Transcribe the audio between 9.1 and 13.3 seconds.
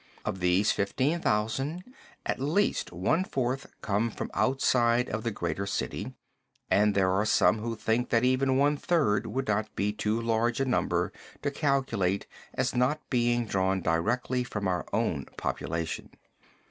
would not be too large a number to calculate as not